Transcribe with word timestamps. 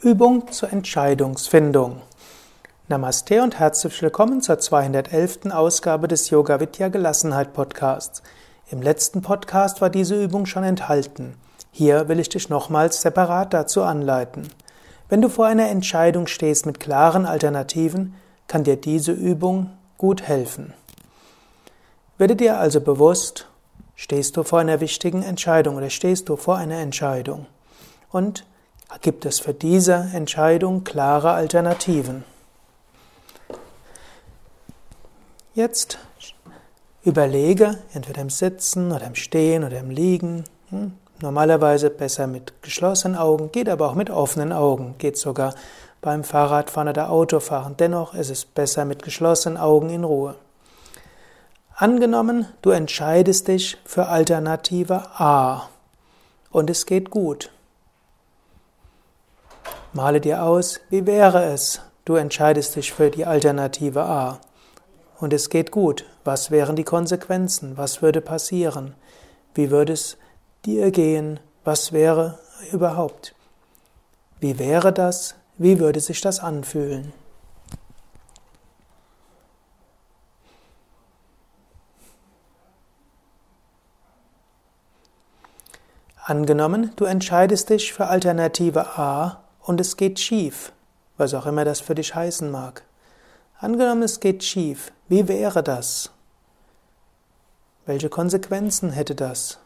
Übung 0.00 0.52
zur 0.52 0.72
Entscheidungsfindung. 0.72 2.00
Namaste 2.86 3.42
und 3.42 3.58
herzlich 3.58 4.00
willkommen 4.00 4.40
zur 4.40 4.60
211. 4.60 5.46
Ausgabe 5.50 6.06
des 6.06 6.30
Yoga 6.30 6.60
Vidya 6.60 6.86
Gelassenheit 6.86 7.52
Podcasts. 7.52 8.22
Im 8.70 8.80
letzten 8.80 9.22
Podcast 9.22 9.80
war 9.80 9.90
diese 9.90 10.22
Übung 10.22 10.46
schon 10.46 10.62
enthalten. 10.62 11.34
Hier 11.72 12.08
will 12.08 12.20
ich 12.20 12.28
dich 12.28 12.48
nochmals 12.48 13.02
separat 13.02 13.52
dazu 13.52 13.82
anleiten. 13.82 14.46
Wenn 15.08 15.20
du 15.20 15.28
vor 15.28 15.46
einer 15.46 15.68
Entscheidung 15.68 16.28
stehst 16.28 16.64
mit 16.64 16.78
klaren 16.78 17.26
Alternativen, 17.26 18.14
kann 18.46 18.62
dir 18.62 18.76
diese 18.76 19.10
Übung 19.10 19.70
gut 19.96 20.22
helfen. 20.22 20.74
Werde 22.18 22.36
dir 22.36 22.60
also 22.60 22.80
bewusst, 22.80 23.48
stehst 23.96 24.36
du 24.36 24.44
vor 24.44 24.60
einer 24.60 24.78
wichtigen 24.78 25.24
Entscheidung 25.24 25.74
oder 25.74 25.90
stehst 25.90 26.28
du 26.28 26.36
vor 26.36 26.56
einer 26.56 26.78
Entscheidung 26.78 27.46
und 28.12 28.44
gibt 28.96 29.26
es 29.26 29.40
für 29.40 29.54
diese 29.54 30.08
Entscheidung 30.14 30.82
klare 30.84 31.32
Alternativen. 31.32 32.24
Jetzt 35.54 35.98
überlege, 37.04 37.78
entweder 37.92 38.22
im 38.22 38.30
Sitzen 38.30 38.92
oder 38.92 39.06
im 39.06 39.14
Stehen 39.14 39.64
oder 39.64 39.78
im 39.78 39.90
Liegen, 39.90 40.44
hm, 40.70 40.92
normalerweise 41.20 41.90
besser 41.90 42.26
mit 42.26 42.62
geschlossenen 42.62 43.16
Augen, 43.16 43.50
geht 43.52 43.68
aber 43.68 43.88
auch 43.88 43.94
mit 43.94 44.10
offenen 44.10 44.52
Augen, 44.52 44.94
geht 44.98 45.18
sogar 45.18 45.54
beim 46.00 46.22
Fahrradfahren 46.24 46.88
oder 46.88 47.10
Autofahren. 47.10 47.76
Dennoch 47.76 48.14
ist 48.14 48.30
es 48.30 48.44
besser 48.44 48.84
mit 48.84 49.02
geschlossenen 49.02 49.58
Augen 49.58 49.90
in 49.90 50.04
Ruhe. 50.04 50.36
Angenommen, 51.74 52.46
du 52.62 52.70
entscheidest 52.70 53.48
dich 53.48 53.78
für 53.84 54.06
Alternative 54.06 55.10
A 55.18 55.68
und 56.50 56.70
es 56.70 56.86
geht 56.86 57.10
gut. 57.10 57.50
Male 59.98 60.20
dir 60.20 60.44
aus, 60.44 60.78
wie 60.90 61.06
wäre 61.06 61.46
es, 61.46 61.80
du 62.04 62.14
entscheidest 62.14 62.76
dich 62.76 62.92
für 62.92 63.10
die 63.10 63.26
Alternative 63.26 64.04
A. 64.04 64.38
Und 65.18 65.32
es 65.32 65.50
geht 65.50 65.72
gut. 65.72 66.04
Was 66.22 66.52
wären 66.52 66.76
die 66.76 66.84
Konsequenzen? 66.84 67.76
Was 67.76 68.00
würde 68.00 68.20
passieren? 68.20 68.94
Wie 69.54 69.72
würde 69.72 69.94
es 69.94 70.16
dir 70.64 70.92
gehen? 70.92 71.40
Was 71.64 71.90
wäre 71.90 72.38
überhaupt? 72.70 73.34
Wie 74.38 74.60
wäre 74.60 74.92
das? 74.92 75.34
Wie 75.56 75.80
würde 75.80 75.98
sich 75.98 76.20
das 76.20 76.38
anfühlen? 76.38 77.12
Angenommen, 86.22 86.92
du 86.94 87.04
entscheidest 87.04 87.70
dich 87.70 87.92
für 87.92 88.06
Alternative 88.06 88.96
A 88.96 89.40
und 89.68 89.82
es 89.82 89.98
geht 89.98 90.18
schief, 90.18 90.72
was 91.18 91.34
auch 91.34 91.44
immer 91.44 91.62
das 91.62 91.80
für 91.80 91.94
dich 91.94 92.14
heißen 92.14 92.50
mag. 92.50 92.84
Angenommen, 93.58 94.02
es 94.02 94.18
geht 94.18 94.42
schief, 94.42 94.90
wie 95.08 95.28
wäre 95.28 95.62
das? 95.62 96.10
Welche 97.84 98.08
Konsequenzen 98.08 98.92
hätte 98.92 99.14
das? 99.14 99.58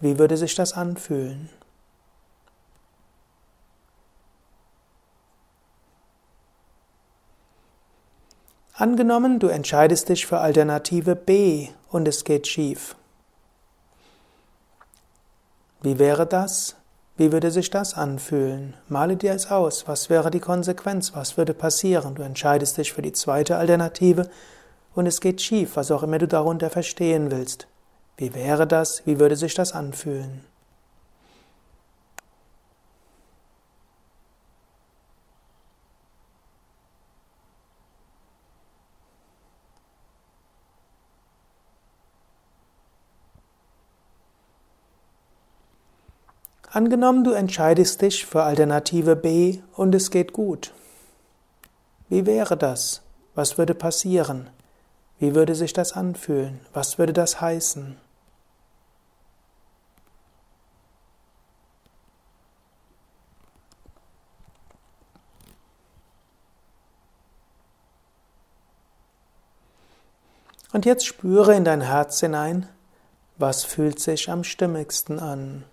Wie 0.00 0.18
würde 0.18 0.36
sich 0.36 0.56
das 0.56 0.72
anfühlen? 0.72 1.50
Angenommen, 8.74 9.38
du 9.38 9.46
entscheidest 9.46 10.08
dich 10.08 10.26
für 10.26 10.40
Alternative 10.40 11.14
B 11.14 11.68
und 11.90 12.08
es 12.08 12.24
geht 12.24 12.48
schief. 12.48 12.96
Wie 15.80 16.00
wäre 16.00 16.26
das? 16.26 16.77
Wie 17.18 17.32
würde 17.32 17.50
sich 17.50 17.68
das 17.68 17.94
anfühlen? 17.94 18.74
Male 18.88 19.16
dir 19.16 19.32
es 19.32 19.50
aus. 19.50 19.88
Was 19.88 20.08
wäre 20.08 20.30
die 20.30 20.38
Konsequenz? 20.38 21.16
Was 21.16 21.36
würde 21.36 21.52
passieren? 21.52 22.14
Du 22.14 22.22
entscheidest 22.22 22.78
dich 22.78 22.92
für 22.92 23.02
die 23.02 23.10
zweite 23.10 23.56
Alternative 23.56 24.30
und 24.94 25.06
es 25.06 25.20
geht 25.20 25.42
schief, 25.42 25.74
was 25.74 25.90
auch 25.90 26.04
immer 26.04 26.18
du 26.18 26.28
darunter 26.28 26.70
verstehen 26.70 27.32
willst. 27.32 27.66
Wie 28.18 28.34
wäre 28.34 28.68
das? 28.68 29.02
Wie 29.04 29.18
würde 29.18 29.34
sich 29.34 29.54
das 29.54 29.72
anfühlen? 29.72 30.44
Angenommen, 46.78 47.24
du 47.24 47.32
entscheidest 47.32 48.02
dich 48.02 48.24
für 48.24 48.44
Alternative 48.44 49.16
B 49.16 49.58
und 49.74 49.96
es 49.96 50.12
geht 50.12 50.32
gut. 50.32 50.72
Wie 52.08 52.24
wäre 52.24 52.56
das? 52.56 53.02
Was 53.34 53.58
würde 53.58 53.74
passieren? 53.74 54.48
Wie 55.18 55.34
würde 55.34 55.56
sich 55.56 55.72
das 55.72 55.94
anfühlen? 55.94 56.60
Was 56.72 56.96
würde 56.96 57.12
das 57.12 57.40
heißen? 57.40 57.96
Und 70.72 70.86
jetzt 70.86 71.06
spüre 71.06 71.56
in 71.56 71.64
dein 71.64 71.80
Herz 71.80 72.20
hinein, 72.20 72.68
was 73.36 73.64
fühlt 73.64 73.98
sich 73.98 74.30
am 74.30 74.44
stimmigsten 74.44 75.18
an. 75.18 75.64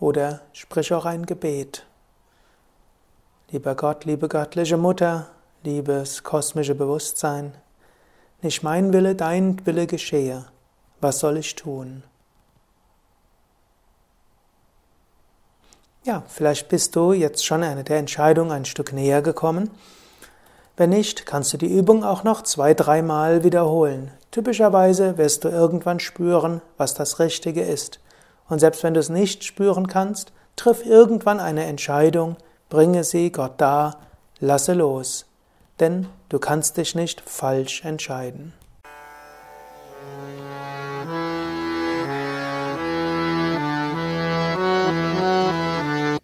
Oder 0.00 0.40
sprich 0.52 0.92
auch 0.92 1.04
ein 1.04 1.26
Gebet. 1.26 1.84
Lieber 3.50 3.74
Gott, 3.74 4.04
liebe 4.04 4.28
göttliche 4.28 4.76
Mutter, 4.76 5.28
liebes 5.64 6.22
kosmische 6.22 6.74
Bewusstsein, 6.74 7.54
nicht 8.42 8.62
mein 8.62 8.92
Wille, 8.92 9.14
dein 9.14 9.64
Wille 9.66 9.86
geschehe. 9.86 10.44
Was 11.00 11.18
soll 11.18 11.38
ich 11.38 11.54
tun? 11.54 12.04
Ja, 16.04 16.22
vielleicht 16.28 16.68
bist 16.68 16.94
du 16.94 17.12
jetzt 17.12 17.44
schon 17.44 17.62
eine 17.62 17.84
der 17.84 17.98
Entscheidungen 17.98 18.52
ein 18.52 18.64
Stück 18.64 18.92
näher 18.92 19.22
gekommen. 19.22 19.70
Wenn 20.76 20.90
nicht, 20.90 21.26
kannst 21.26 21.52
du 21.52 21.56
die 21.56 21.66
Übung 21.66 22.04
auch 22.04 22.22
noch 22.22 22.42
zwei, 22.42 22.72
dreimal 22.72 23.42
wiederholen. 23.42 24.12
Typischerweise 24.30 25.18
wirst 25.18 25.44
du 25.44 25.48
irgendwann 25.48 26.00
spüren, 26.00 26.62
was 26.76 26.94
das 26.94 27.18
Richtige 27.18 27.62
ist. 27.62 27.98
Und 28.48 28.58
selbst 28.58 28.82
wenn 28.82 28.94
du 28.94 29.00
es 29.00 29.08
nicht 29.08 29.44
spüren 29.44 29.86
kannst, 29.86 30.32
triff 30.56 30.84
irgendwann 30.84 31.40
eine 31.40 31.64
Entscheidung, 31.64 32.36
bringe 32.68 33.04
sie 33.04 33.30
Gott 33.30 33.60
dar, 33.60 34.00
lasse 34.40 34.74
los. 34.74 35.26
Denn 35.80 36.06
du 36.28 36.38
kannst 36.38 36.76
dich 36.76 36.94
nicht 36.94 37.20
falsch 37.20 37.84
entscheiden. 37.84 38.52